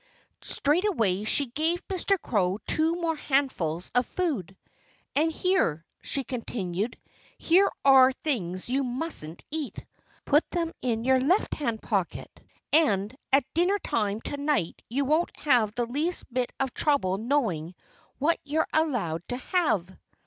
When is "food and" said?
4.07-5.31